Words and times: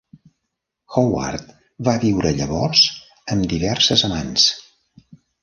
Howard 0.95 1.51
va 1.89 1.93
viure 2.05 2.31
llavors 2.39 2.83
amb 3.35 3.47
diverses 3.53 4.07
amants. 4.11 4.49